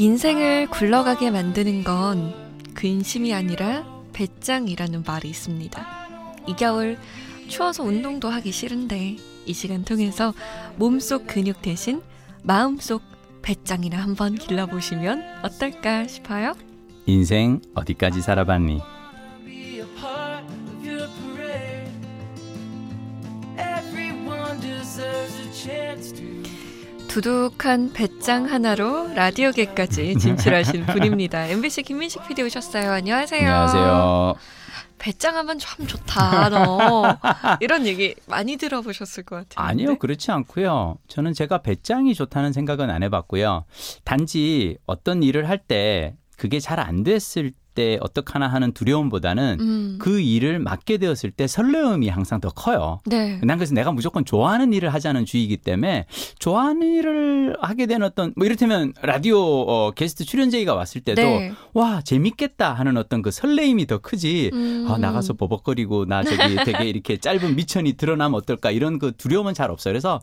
[0.00, 2.32] 인생을 굴러가게 만드는 건
[2.72, 3.84] 근심이 아니라
[4.14, 5.86] 배짱이라는 말이 있습니다.
[6.46, 6.96] 이 겨울
[7.48, 10.32] 추워서 운동도 하기 싫은데 이 시간 통해서
[10.76, 12.00] 몸속 근육 대신
[12.42, 13.02] 마음속
[13.42, 16.54] 배짱이나 한번 길러보시면 어떨까 싶어요.
[17.04, 18.80] 인생 어디까지 살아봤니?
[27.10, 31.46] 두둑한 배짱 하나로 라디오계까지 진출하신 분입니다.
[31.48, 32.88] MBC 김민식 PD 오셨어요.
[32.92, 33.40] 안녕하세요.
[33.40, 34.34] 안녕하세요.
[34.98, 37.18] 배짱 하면 참 좋다, 너.
[37.60, 39.66] 이런 얘기 많이 들어보셨을 것 같아요.
[39.66, 40.98] 아니요, 그렇지 않고요.
[41.08, 43.64] 저는 제가 배짱이 좋다는 생각은 안 해봤고요.
[44.04, 49.98] 단지 어떤 일을 할 때 그게 잘 안 됐을 때 어떡하나 하는 두려움보다는 음.
[50.00, 53.00] 그 일을 맡게 되었을 때 설레움이 항상 더 커요.
[53.04, 53.38] 네.
[53.44, 56.06] 난 그래서 내가 무조건 좋아하는 일을 하자는 주의이기 때문에
[56.38, 61.52] 좋아하는 일을 하게 된 어떤 뭐 이를테면 라디오 어, 게스트 출연제의가 왔을 때도 네.
[61.74, 64.86] 와 재밌겠다 하는 어떤 그 설레임이 더 크지 음.
[64.88, 69.70] 아, 나가서 버벅거리고 나 저기 되게 이렇게 짧은 미천이 드러나면 어떨까 이런 그 두려움은 잘
[69.70, 69.92] 없어요.
[69.92, 70.22] 그래서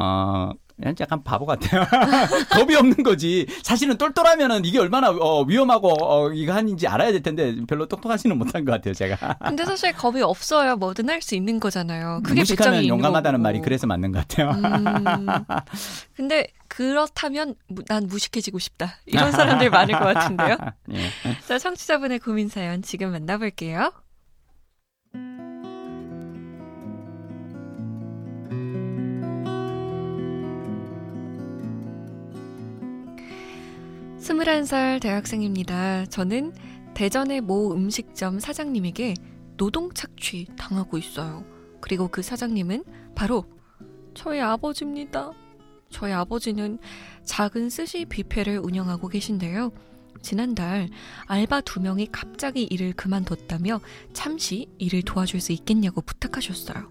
[0.00, 0.52] 어
[1.00, 1.84] 약간 바보 같아요.
[2.52, 3.46] 겁이 없는 거지.
[3.62, 8.64] 사실은 똘똘하면은 이게 얼마나 어, 위험하고 어, 이거 한인지 알아야 될 텐데 별로 똑똑하지는 못한
[8.64, 9.38] 것 같아요, 제가.
[9.40, 12.20] 근데 사실 겁이 없어야 뭐든 할 수 있는 거잖아요.
[12.24, 13.40] 그게 배짱이 용감하다는.
[13.40, 14.50] 말이 그래서 맞는 것 같아요.
[14.50, 15.24] 음,
[16.14, 18.96] 근데 그렇다면 무- 난 무식해지고 싶다.
[19.06, 20.56] 이런 사람들 많을 것 같은데요.
[20.92, 21.10] 예.
[21.48, 23.92] 자, 청취자분의 고민 사연 지금 만나볼게요.
[34.26, 36.06] 스물한 살 대학생입니다.
[36.06, 36.52] 저는
[36.94, 39.14] 대전의 모 음식점 사장님에게
[39.56, 41.44] 노동 착취 당하고 있어요.
[41.80, 42.82] 그리고 그 사장님은
[43.14, 43.44] 바로
[44.14, 45.30] 저희 아버지입니다.
[45.90, 46.80] 저희 아버지는
[47.22, 49.70] 작은 스시 뷔페를 운영하고 계신데요.
[50.22, 50.88] 지난달
[51.28, 53.80] 알바 두 명이 갑자기 일을 그만뒀다며
[54.12, 56.90] 잠시 일을 도와줄 수 있겠냐고 부탁하셨어요.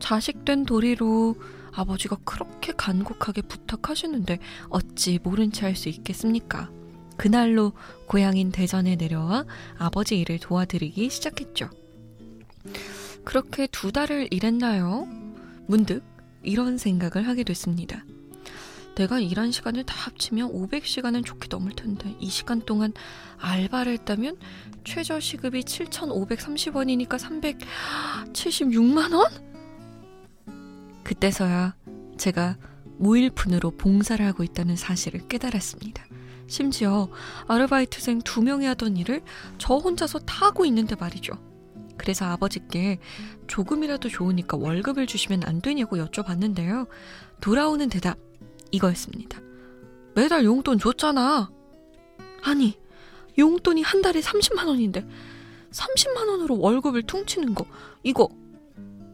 [0.00, 1.34] 자식된 도리로
[1.72, 4.38] 아버지가 그렇게 간곡하게 부탁하시는데
[4.70, 6.70] 어찌 모른 채 할 수 있겠습니까?
[7.16, 7.72] 그날로
[8.06, 9.44] 고향인 대전에 내려와
[9.76, 11.68] 아버지 일을 도와드리기 시작했죠.
[13.24, 15.06] 그렇게 두 달을 일했나요?
[15.66, 16.02] 문득
[16.42, 18.04] 이런 생각을 하게 됐습니다.
[18.94, 22.92] 내가 일한 시간을 다 합치면 500시간은 좋게 넘을 텐데 이 시간 동안
[23.38, 24.38] 알바를 했다면
[24.84, 29.47] 최저 시급이 7,530원이니까 376만 원?
[31.08, 31.74] 그때서야
[32.18, 32.58] 제가
[32.98, 36.04] 무일푼으로 봉사를 하고 있다는 사실을 깨달았습니다.
[36.48, 37.08] 심지어
[37.46, 39.22] 아르바이트생 두 명이 하던 일을
[39.56, 41.32] 저 혼자서 다 하고 있는데 말이죠.
[41.96, 42.98] 그래서 아버지께
[43.46, 46.86] 조금이라도 좋으니까 월급을 주시면 안 되냐고 여쭤봤는데요.
[47.40, 48.18] 돌아오는 대답
[48.70, 49.40] 이거였습니다.
[50.14, 51.50] 매달 용돈 줬잖아.
[52.42, 52.78] 아니,
[53.38, 55.08] 용돈이 한 달에 30만 원인데
[55.70, 57.64] 30만 원으로 월급을 퉁치는 거
[58.02, 58.28] 이거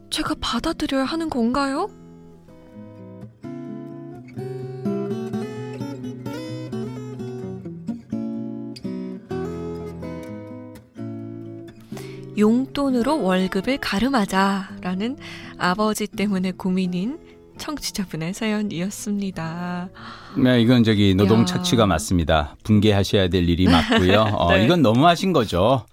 [0.09, 1.89] 제가 받아들여야 하는 건가요?
[12.37, 15.17] 용돈으로 월급을 가름하자라는
[15.57, 17.19] 아버지 때문에 고민인
[17.57, 19.89] 청취자분의 사연이었습니다.
[20.43, 21.45] 네, 이건 저기 노동 야.
[21.45, 22.57] 착취가 맞습니다.
[22.63, 24.21] 붕괴하셔야 될 일이 맞고요.
[24.35, 24.65] 어, 네.
[24.65, 25.85] 이건 너무하신 거죠.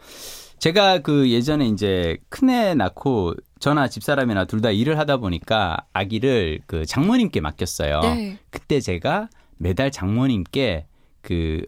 [0.59, 6.85] 제가 그 예전에 이제 큰애 낳고 저나 집사람이나 둘 다 일을 하다 보니까 아기를 그
[6.85, 8.01] 장모님께 맡겼어요.
[8.01, 8.39] 네.
[8.51, 10.87] 그때 제가 매달 장모님께
[11.21, 11.63] 그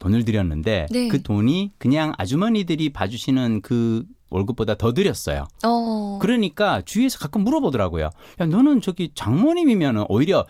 [0.00, 1.06] 돈을 드렸는데 네.
[1.08, 5.46] 그 돈이 그냥 아주머니들이 봐주시는 그 월급보다 더 드렸어요.
[5.64, 6.18] 어.
[6.20, 8.10] 그러니까 주위에서 가끔 물어보더라고요.
[8.40, 10.44] 야, 너는 저기 장모님이면은 오히려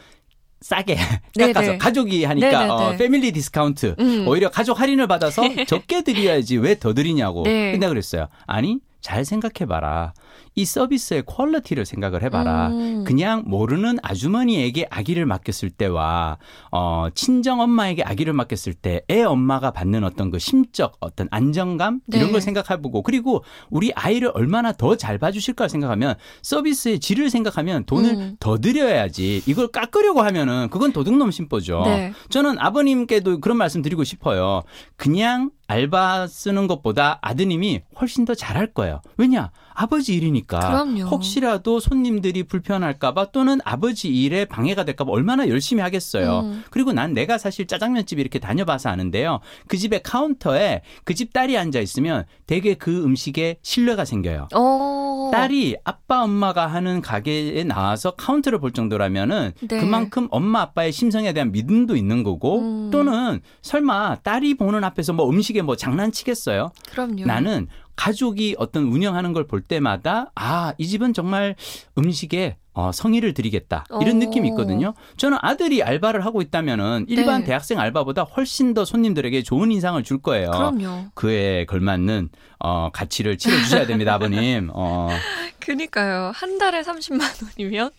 [0.63, 0.97] 싸게
[1.37, 1.53] 네네.
[1.53, 2.71] 깎아서 가족이 하니까 네네네.
[2.71, 4.27] 어, family discount 음.
[4.27, 7.73] 오히려 가족 할인을 받아서 적게 드려야지 왜 더 드리냐고 네.
[7.73, 8.27] 근데 그랬어요.
[8.47, 10.13] 아니 잘 생각해봐라.
[10.59, 12.69] 이 서비스의 quality를 생각을 해봐라.
[12.69, 13.05] 음.
[13.05, 16.39] 그냥 모르는 아주머니에게 아기를 맡겼을 때와
[16.73, 22.19] 어, 친정 엄마에게 아기를 맡겼을 때 애 엄마가 받는 어떤 그 심적 어떤 안정감 네.
[22.19, 28.11] 이런 걸 생각해보고 그리고 우리 아이를 얼마나 더 잘 봐주실까 생각하면 서비스의 질을 생각하면 돈을
[28.11, 28.37] 음.
[28.41, 31.83] 더 드려야지 이걸 깎으려고 하면은 그건 도둑놈 심보죠.
[31.85, 32.13] 네.
[32.31, 34.63] 저는 아버님께도 그런 말씀 드리고 싶어요.
[34.97, 39.03] 그냥 알바 쓰는 것보다 아드님이 훨씬 더 잘할 거예요.
[39.19, 39.51] 왜냐?
[39.81, 40.59] 아버지 일이니까.
[40.59, 41.03] 그럼요.
[41.05, 46.41] 혹시라도 손님들이 불편할까봐 또는 아버지 일에 방해가 될까봐 얼마나 열심히 하겠어요.
[46.41, 46.65] 음.
[46.71, 49.41] 그리고 난 내가 사실 짜장면 집 이렇게 다녀봐서 아는데요.
[49.69, 54.47] 그 집의 카운터에 그 집 딸이 앉아 있으면 되게 그 음식에 신뢰가 생겨요.
[54.55, 55.31] 어.
[55.33, 59.81] 딸이 아빠 엄마가 하는 가게에 나와서 카운터를 볼 정도라면은 네.
[59.81, 62.91] 그만큼 엄마 아빠의 심성에 대한 믿음도 있는 거고 음.
[62.93, 66.71] 또는 설마 딸이 보는 앞에서 뭐 음식에 뭐 장난치겠어요?
[66.93, 67.25] 그럼요.
[67.27, 67.67] 나는
[67.99, 71.57] 가족이 어떤 운영하는 걸 볼 때마다 아, 이 집은 정말
[71.99, 73.87] 음식에 어, 성의를 들이겠다.
[74.01, 74.19] 이런 오.
[74.21, 74.95] 느낌이 있거든요.
[75.17, 77.47] 저는 아들이 알바를 하고 있다면은 일반 네.
[77.47, 80.53] 대학생 알바보다 훨씬 더 손님들에게 좋은 인상을 줄 거예요.
[80.53, 81.07] 그럼요.
[81.15, 82.29] 그에 걸맞는
[82.61, 84.71] 어, 가치를 치러 주셔야 됩니다, 아버님.
[84.73, 85.09] 어.
[85.59, 86.31] 그니까요.
[86.33, 87.21] 한 달에 30만
[87.59, 87.91] 원이면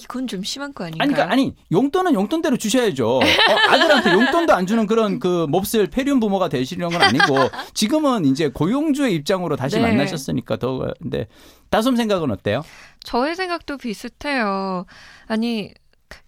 [0.00, 1.02] 이건 좀 심한 거 아닌가요?
[1.02, 3.16] 아니, 그러니까 아니 용돈은 용돈대로 주셔야죠.
[3.16, 3.22] 어,
[3.68, 7.36] 아들한테 용돈도 안 주는 그런 그 몹쓸 폐륜 부모가 되시려는 건 아니고
[7.74, 9.82] 지금은 이제 고용주의 입장으로 다시 네.
[9.82, 11.26] 만나셨으니까 더 근데
[11.70, 12.62] 따솜 생각은 어때요?
[13.02, 14.84] 저의 생각도 비슷해요.
[15.26, 15.72] 아니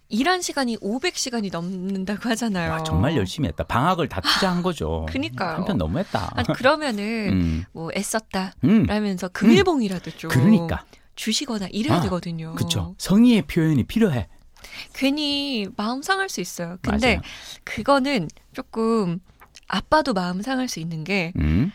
[0.09, 2.71] 일한 시간이 500시간이 넘는다고 하잖아요.
[2.71, 3.63] 와, 정말 열심히 했다.
[3.63, 5.05] 방학을 다 투자한 거죠.
[5.09, 5.57] 그니까요.
[5.57, 6.31] 한편 너무했다.
[6.35, 7.03] 아니 그러면은
[7.33, 7.65] 음.
[7.73, 8.83] 뭐 애썼다 음.
[8.83, 10.85] 라면서 금일봉이라도 좀 그러니까
[11.15, 12.53] 주시거나 이래야 아, 되거든요.
[12.55, 12.95] 그렇죠.
[12.97, 14.27] 성의의 표현이 필요해.
[14.93, 16.77] 괜히 마음 상할 수 있어요.
[16.81, 17.21] 근데 맞아요.
[17.63, 19.19] 그거는 조금
[19.67, 21.71] 아빠도 마음 상할 수 있는 게이 음.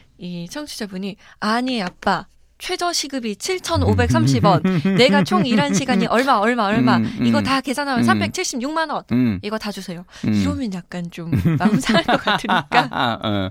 [0.50, 2.26] 청취자분이 아니 아빠
[2.58, 4.96] 최저 시급이 7,530원.
[4.96, 6.96] 내가 총 일한 시간이 얼마 얼마 얼마.
[6.96, 7.26] 음, 음.
[7.26, 8.20] 이거 다 계산하면 음.
[8.20, 9.04] 376만 원.
[9.12, 9.38] 음.
[9.42, 10.04] 이거 다 주세요.
[10.26, 10.34] 음.
[10.34, 13.50] 이러면 약간 좀 마음 상할 것 같으니까 아, 어.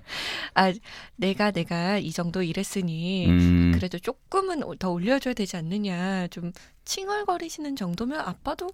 [0.55, 0.73] 아
[1.15, 3.71] 내가 내가 이 정도 일했으니 음.
[3.73, 6.27] 그래도 조금은 더 올려 줘야 되지 않느냐.
[6.27, 6.51] 좀
[6.85, 8.69] 칭얼거리시는 정도면 아빠도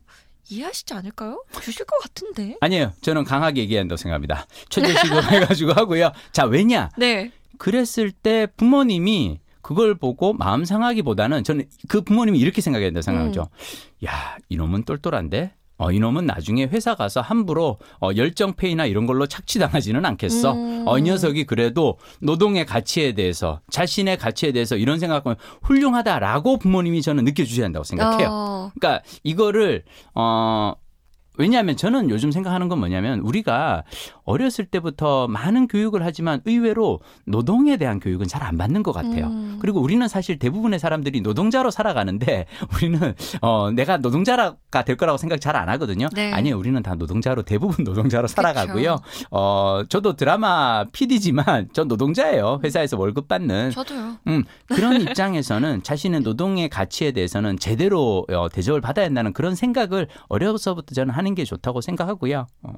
[0.49, 1.43] 이해하시지 않을까요?
[1.61, 2.57] 주실 것 같은데.
[2.59, 2.91] 아니에요.
[3.01, 4.45] 저는 강하게 얘기한다고 생각합니다.
[4.69, 6.11] 최저시급 해가지고 하고요.
[6.31, 6.89] 자, 왜냐?
[6.97, 7.31] 네.
[7.59, 13.41] 그랬을 때 부모님이 그걸 보고 마음 상하기보다는 저는 그 부모님이 이렇게 생각해야 된다고 생각하죠.
[13.41, 14.05] 음.
[14.05, 15.53] 야, 이놈은 똘똘한데?
[15.77, 20.53] 어, 이놈은 나중에 회사 가서 함부로 어, 열정페이나 이런 걸로 착취당하지는 않겠어.
[20.53, 20.83] 음.
[20.87, 27.23] 어, 이 녀석이 그래도 노동의 가치에 대해서 자신의 가치에 대해서 이런 생각하면 훌륭하다라고 부모님이 저는
[27.25, 28.27] 느껴주셔야 한다고 생각해요.
[28.29, 29.83] 어, 그러니까 이거를
[30.13, 30.73] 어
[31.37, 33.83] 왜냐하면 저는 요즘 생각하는 건 뭐냐면 우리가
[34.23, 39.27] 어렸을 때부터 많은 교육을 하지만 의외로 노동에 대한 교육은 잘 안 받는 것 같아요.
[39.27, 39.57] 음.
[39.61, 42.45] 그리고 우리는 사실 대부분의 사람들이 노동자로 살아가는데
[42.75, 46.09] 우리는 어 내가 노동자가 될 거라고 생각 잘 안 하거든요.
[46.13, 46.31] 네.
[46.33, 48.97] 아니요, 우리는 다 노동자로 대부분 노동자로 살아가고요.
[49.29, 52.59] 어 저도 드라마 PD지만 전 노동자예요.
[52.63, 53.69] 회사에서 월급 받는.
[53.69, 54.17] 저도요.
[54.27, 60.95] 음, 그런 입장에서는 자신의 노동의 가치에 대해서는 제대로 어, 대접을 받아야 한다는 그런 생각을 어려서부터
[60.95, 62.47] 저는 하는 게 좋다고 생각하고요.
[62.63, 62.73] 어,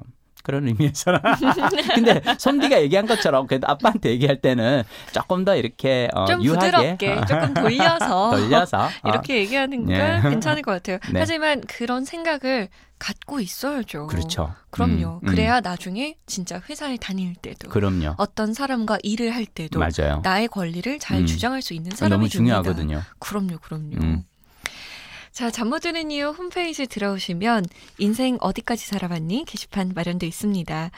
[0.46, 1.18] 그런 의미에서는.
[1.96, 7.12] 근데 손디가 얘기한 것처럼 그래도 아빠한테 얘기할 때는 조금 더 이렇게 어, 좀 유하게 부드럽게
[7.14, 10.20] 어, 조금 돌려서 돌려서 어, 이렇게 얘기하는 건 네.
[10.22, 10.98] 괜찮을 것 같아요.
[11.12, 11.18] 네.
[11.18, 12.68] 하지만 그런 생각을
[13.00, 14.06] 갖고 있어야죠.
[14.06, 14.54] 그렇죠.
[14.70, 15.20] 그럼요.
[15.20, 15.26] 음, 음.
[15.26, 18.14] 그래야 나중에 진짜 회사에 다닐 때도 그럼요.
[18.16, 20.20] 어떤 사람과 일을 할 때도 맞아요.
[20.22, 21.26] 나의 권리를 잘 음.
[21.26, 22.62] 주장할 수 있는 사람이 너무 됩니다.
[22.62, 23.02] 중요하거든요.
[23.18, 24.22] 그럼요, 그럼요.
[25.36, 25.38] 음.
[25.38, 27.66] 자, 잠 못 드는 이유 홈페이지 들어오시면
[27.98, 30.90] 인생 어디까지 살아봤니 게시판 마련돼 있습니다.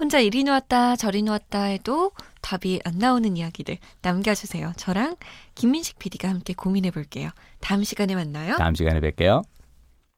[0.00, 2.10] 혼자 이리 놓았다 저리 놓았다 해도
[2.40, 4.72] 답이 안 나오는 이야기들 남겨주세요.
[4.76, 5.16] 저랑
[5.54, 7.30] 김민식 PD가 함께 고민해 볼게요.
[7.60, 8.56] 다음 시간에 만나요.
[8.56, 9.44] 다음 시간에 뵐게요.